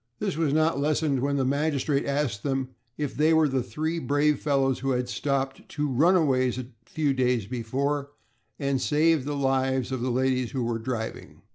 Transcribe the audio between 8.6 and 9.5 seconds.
saved the